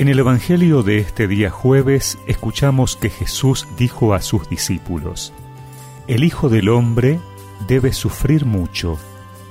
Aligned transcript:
En 0.00 0.08
el 0.08 0.18
Evangelio 0.18 0.82
de 0.82 0.96
este 0.96 1.28
día 1.28 1.50
jueves 1.50 2.16
escuchamos 2.26 2.96
que 2.96 3.10
Jesús 3.10 3.68
dijo 3.76 4.14
a 4.14 4.22
sus 4.22 4.48
discípulos, 4.48 5.34
El 6.06 6.24
Hijo 6.24 6.48
del 6.48 6.70
Hombre 6.70 7.20
debe 7.68 7.92
sufrir 7.92 8.46
mucho, 8.46 8.98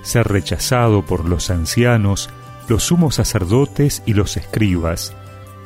ser 0.02 0.28
rechazado 0.28 1.06
por 1.06 1.30
los 1.30 1.52
ancianos, 1.52 2.32
los 2.68 2.82
sumos 2.82 3.14
sacerdotes 3.14 4.02
y 4.08 4.16
los 4.16 4.38
escribas, 4.38 5.16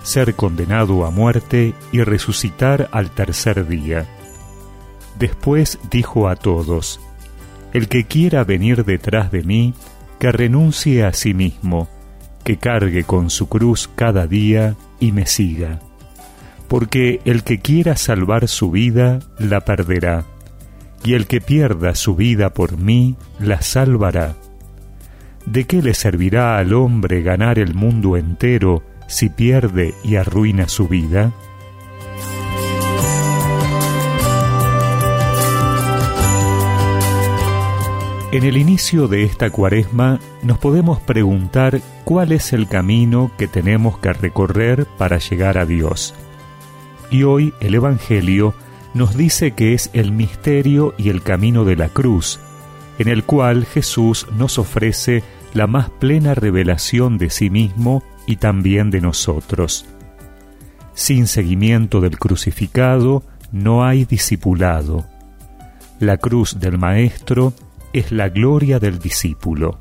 ser 0.04 0.36
condenado 0.36 1.06
a 1.06 1.12
muerte 1.12 1.74
y 1.94 2.02
resucitar 2.02 2.90
al 2.92 3.10
tercer 3.10 3.66
día. 3.66 4.06
Después 5.18 5.80
dijo 5.90 6.28
a 6.28 6.36
todos, 6.36 7.00
El 7.72 7.88
que 7.88 8.04
quiera 8.04 8.44
venir 8.44 8.84
detrás 8.84 9.32
de 9.32 9.44
mí, 9.44 9.76
que 10.20 10.34
renuncie 10.34 11.06
a 11.06 11.14
sí 11.14 11.34
mismo, 11.34 11.88
que 12.44 12.58
cargue 12.58 13.04
con 13.04 13.30
su 13.30 13.48
cruz 13.48 13.90
cada 13.96 14.28
día 14.28 14.76
y 15.00 15.12
me 15.12 15.26
siga. 15.26 15.80
Porque 16.68 17.22
el 17.26 17.44
que 17.44 17.60
quiera 17.60 17.96
salvar 17.96 18.48
su 18.48 18.72
vida, 18.72 19.20
la 19.38 19.62
perderá, 19.62 20.26
y 21.04 21.14
el 21.14 21.28
que 21.28 21.42
pierda 21.42 21.96
su 21.96 22.16
vida 22.16 22.52
por 22.52 22.78
mí, 22.78 23.16
la 23.40 23.62
salvará. 23.62 24.36
¿De 25.46 25.66
qué 25.66 25.82
le 25.82 25.94
servirá 25.94 26.58
al 26.58 26.74
hombre 26.74 27.22
ganar 27.22 27.60
el 27.60 27.74
mundo 27.74 28.16
entero 28.16 28.84
si 29.08 29.30
pierde 29.30 29.94
y 30.04 30.16
arruina 30.16 30.70
su 30.70 30.88
vida? 30.88 31.34
En 38.34 38.46
el 38.46 38.58
inicio 38.58 39.08
de 39.08 39.26
esta 39.26 39.52
cuaresma 39.52 40.20
nos 40.42 40.58
podemos 40.58 41.00
preguntar 41.00 41.82
cuál 42.04 42.32
es 42.32 42.52
el 42.52 42.68
camino 42.68 43.30
que 43.38 43.48
tenemos 43.48 44.00
que 44.00 44.12
recorrer 44.12 44.88
para 44.98 45.20
llegar 45.20 45.60
a 45.60 45.68
Dios. 45.68 46.16
Y 47.12 47.22
hoy 47.22 47.54
el 47.60 47.76
Evangelio 47.76 48.56
nos 48.96 49.16
dice 49.16 49.52
que 49.52 49.76
es 49.76 49.92
el 49.94 50.12
misterio 50.12 50.96
y 50.98 51.10
el 51.10 51.22
camino 51.22 51.64
de 51.64 51.76
la 51.76 51.90
cruz, 51.90 52.40
en 52.98 53.08
el 53.08 53.24
cual 53.24 53.68
Jesús 53.68 54.26
nos 54.36 54.58
ofrece 54.58 55.22
la 55.54 55.68
más 55.68 55.92
plena 55.92 56.34
revelación 56.34 57.20
de 57.20 57.30
sí 57.30 57.52
mismo 57.52 58.02
y 58.26 58.38
también 58.38 58.90
de 58.90 59.00
nosotros. 59.00 59.86
Sin 60.96 61.28
seguimiento 61.28 62.02
del 62.02 62.18
crucificado 62.18 63.22
no 63.52 63.86
hay 63.86 64.06
discipulado. 64.06 65.06
La 66.00 66.18
cruz 66.18 66.60
del 66.60 66.80
Maestro 66.80 67.54
es 67.94 68.12
la 68.12 68.30
gloria 68.30 68.80
del 68.80 69.00
discípulo. 69.00 69.78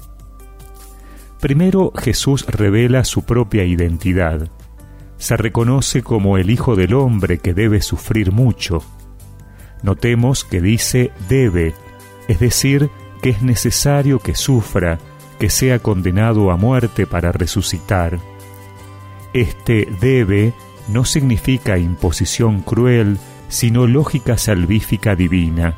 Primero 1.40 1.92
Jesús 1.96 2.46
revela 2.46 3.04
su 3.04 3.24
propia 3.24 3.64
identidad. 3.64 4.48
Se 5.16 5.36
reconoce 5.36 6.02
como 6.02 6.38
el 6.38 6.50
Hijo 6.50 6.76
del 6.76 6.94
Hombre 6.94 7.38
que 7.38 7.54
debe 7.54 7.80
sufrir 7.82 8.30
mucho. 8.30 8.82
Notemos 9.82 10.44
que 10.44 10.60
dice 10.60 11.10
debe, 11.28 11.74
es 12.28 12.38
decir, 12.38 12.90
que 13.22 13.30
es 13.30 13.42
necesario 13.42 14.20
que 14.20 14.34
sufra, 14.34 14.98
que 15.38 15.50
sea 15.50 15.80
condenado 15.80 16.50
a 16.50 16.56
muerte 16.56 17.06
para 17.06 17.32
resucitar. 17.32 18.20
Este 19.32 19.88
debe 20.00 20.52
no 20.88 21.04
significa 21.04 21.78
imposición 21.78 22.60
cruel, 22.60 23.18
sino 23.48 23.86
lógica 23.86 24.36
salvífica 24.38 25.16
divina. 25.16 25.74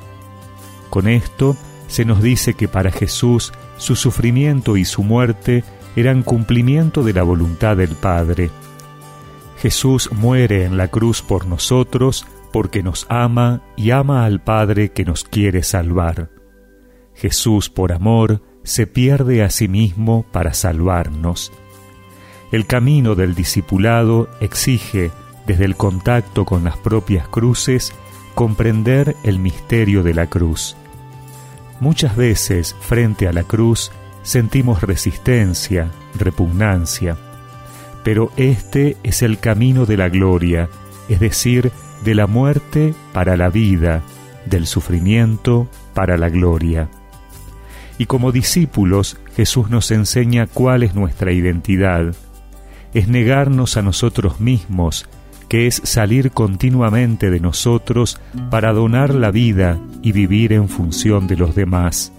Con 0.91 1.09
esto 1.09 1.57
se 1.95 2.05
nos 2.05 2.21
dice 2.21 2.55
que 2.55 2.67
para 2.67 2.91
Jesús 2.91 3.53
su 3.77 3.95
sufrimiento 3.95 4.77
y 4.77 4.85
su 4.85 5.05
muerte 5.05 5.63
eran 5.95 6.25
cumplimiento 6.25 7.05
de 7.05 7.13
la 7.13 7.23
voluntad 7.23 7.77
del 7.77 7.91
Padre. 7.95 8.51
Jesús 9.59 10.11
muere 10.11 10.65
en 10.65 10.77
la 10.77 10.89
cruz 10.89 11.23
por 11.23 11.47
nosotros 11.47 12.27
porque 12.53 12.83
nos 12.83 13.07
ama 13.09 13.63
y 13.77 13.93
ama 13.93 14.25
al 14.25 14.43
Padre 14.43 14.91
que 14.91 15.05
nos 15.05 15.23
quiere 15.23 15.63
salvar. 15.63 16.31
Jesús, 17.15 17.71
por 17.71 17.93
amor, 17.93 18.43
se 18.65 18.89
pierde 18.89 19.45
a 19.45 19.51
sí 19.51 19.69
mismo 19.69 20.27
para 20.33 20.53
salvarnos. 20.53 21.53
El 22.51 22.67
camino 22.67 23.15
del 23.15 23.37
discipulado 23.37 24.29
exige, 24.41 25.13
desde 25.47 25.65
el 25.65 25.77
contacto 25.77 26.45
con 26.45 26.65
las 26.65 26.77
propias 26.77 27.29
cruces, 27.29 27.93
comprender 28.35 29.15
el 29.23 29.39
misterio 29.39 30.03
de 30.03 30.15
la 30.15 30.27
cruz. 30.27 30.77
Muchas 31.81 32.17
veces 32.17 32.75
frente 32.81 33.29
a 33.29 33.33
la 33.33 33.43
cruz 33.43 33.91
sentimos 34.23 34.83
resistencia, 34.83 35.91
repugnancia, 36.19 37.17
pero 38.05 38.31
este 38.37 38.97
es 39.03 39.23
el 39.23 39.39
camino 39.39 39.87
de 39.87 39.97
la 39.97 40.09
gloria, 40.09 40.69
es 41.09 41.21
decir, 41.21 41.73
de 42.05 42.15
la 42.15 42.27
muerte 42.27 42.95
para 43.13 43.37
la 43.37 43.49
vida, 43.49 44.03
del 44.47 44.67
sufrimiento 44.67 45.69
para 45.95 46.17
la 46.17 46.29
gloria. 46.29 46.89
Y 47.99 48.07
como 48.07 48.33
discípulos, 48.33 49.19
Jesús 49.37 49.71
nos 49.71 49.91
enseña 49.91 50.47
cuál 50.47 50.83
es 50.83 50.95
nuestra 50.95 51.33
identidad. 51.33 52.15
Es 52.93 53.09
negarnos 53.09 53.77
a 53.77 53.83
nosotros 53.83 54.41
mismos 54.41 55.07
que 55.55 55.69
es 55.69 55.81
salir 55.85 56.33
continuamente 56.33 57.31
de 57.31 57.39
nosotros 57.39 58.21
para 58.51 58.73
donar 58.73 59.15
la 59.15 59.31
vida 59.31 59.79
y 60.03 60.11
vivir 60.11 60.53
en 60.53 60.69
función 60.69 61.29
de 61.29 61.37
los 61.37 61.55
demás. 61.55 62.13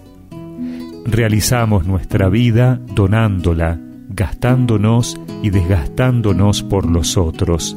Realizamos 1.04 1.84
nuestra 1.84 2.30
vida 2.30 2.80
donándola, 2.94 3.78
gastándonos 4.08 5.20
y 5.42 5.50
desgastándonos 5.50 6.62
por 6.62 6.90
los 6.90 7.18
otros. 7.18 7.76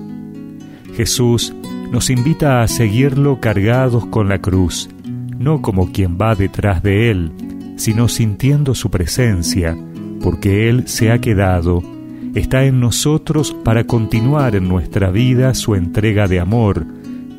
Jesús 0.95 1.53
nos 1.91 2.09
invita 2.09 2.61
a 2.61 2.67
seguirlo 2.69 3.41
cargados 3.41 4.05
con 4.05 4.29
la 4.29 4.39
cruz, 4.39 4.87
no 5.37 5.61
como 5.61 5.91
quien 5.91 6.17
va 6.17 6.35
detrás 6.35 6.81
de 6.83 7.11
Él, 7.11 7.33
sino 7.75 8.07
sintiendo 8.07 8.75
su 8.75 8.89
presencia, 8.89 9.77
porque 10.21 10.69
Él 10.69 10.87
se 10.87 11.11
ha 11.11 11.19
quedado 11.19 11.83
está 12.35 12.65
en 12.65 12.79
nosotros 12.79 13.55
para 13.63 13.85
continuar 13.85 14.55
en 14.55 14.67
nuestra 14.67 15.09
vida 15.11 15.53
su 15.53 15.75
entrega 15.75 16.27
de 16.27 16.39
amor. 16.39 16.85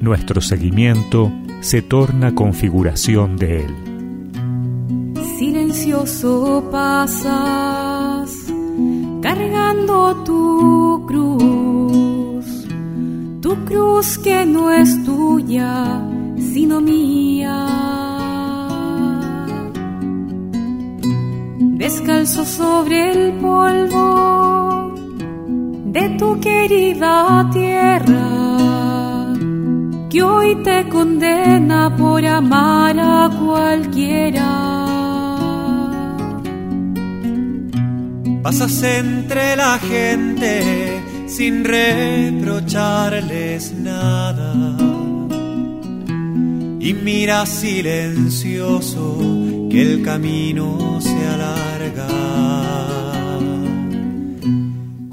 Nuestro 0.00 0.40
seguimiento 0.40 1.32
se 1.60 1.82
torna 1.82 2.34
configuración 2.34 3.36
de 3.36 3.64
Él. 3.64 3.74
Silencioso 5.38 6.68
pasas, 6.70 8.30
cargando 9.22 10.22
tu 10.24 11.04
cruz, 11.06 12.68
tu 13.40 13.64
cruz 13.64 14.18
que 14.18 14.44
no 14.46 14.72
es 14.72 15.04
tuya, 15.04 16.02
sino 16.52 16.80
mía. 16.80 17.66
Descalzo 21.78 22.44
sobre 22.44 23.12
el 23.12 23.32
polvo 23.38 24.39
de 25.92 26.08
tu 26.18 26.40
querida 26.40 27.48
tierra, 27.52 29.34
que 30.08 30.22
hoy 30.22 30.56
te 30.62 30.88
condena 30.88 31.94
por 31.96 32.24
amar 32.24 32.96
a 32.98 33.30
cualquiera. 33.42 34.86
Pasas 38.42 38.82
entre 38.82 39.54
la 39.56 39.78
gente 39.78 41.02
sin 41.26 41.64
reprocharles 41.64 43.72
nada 43.72 44.54
y 46.80 46.94
mira 46.94 47.44
silencioso 47.46 49.18
que 49.70 49.82
el 49.82 50.02
camino 50.02 50.98
se 51.00 51.26
alarga 51.26 53.09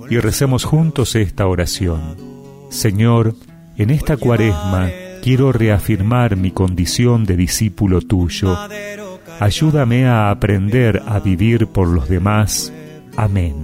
y 0.09 0.17
recemos 0.19 0.63
juntos 0.63 1.15
esta 1.15 1.47
oración. 1.47 2.15
Señor, 2.69 3.35
en 3.77 3.89
esta 3.89 4.17
cuaresma 4.17 4.89
quiero 5.21 5.51
reafirmar 5.51 6.35
mi 6.35 6.51
condición 6.51 7.25
de 7.25 7.35
discípulo 7.35 8.01
tuyo. 8.01 8.57
Ayúdame 9.39 10.07
a 10.07 10.31
aprender 10.31 11.01
a 11.05 11.19
vivir 11.19 11.67
por 11.67 11.87
los 11.87 12.09
demás. 12.09 12.71
Amén. 13.15 13.55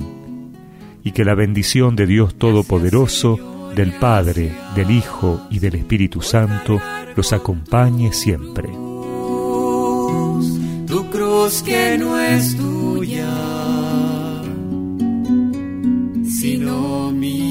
Y 1.04 1.12
que 1.12 1.26
la 1.26 1.36
bendición 1.36 1.96
de 1.96 2.06
Dios 2.06 2.36
Todopoderoso, 2.36 3.72
del 3.76 3.94
Padre, 3.94 4.52
del 4.76 4.92
Hijo 4.92 5.48
y 5.50 5.60
del 5.60 5.76
Espíritu 5.76 6.22
Santo 6.22 6.80
los 7.16 7.34
acompañe 7.34 8.14
siempre. 8.14 8.70
Tu 10.88 11.10
cruz 11.10 11.64
que 11.64 11.98
no 11.98 12.20
es 12.20 12.56
sinomi 16.44 17.43